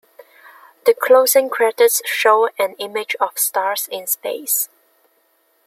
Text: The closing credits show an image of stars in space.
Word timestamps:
The 0.87 0.95
closing 0.95 1.47
credits 1.51 2.01
show 2.09 2.49
an 2.57 2.73
image 2.79 3.15
of 3.19 3.37
stars 3.37 3.87
in 3.91 4.07
space. 4.07 4.67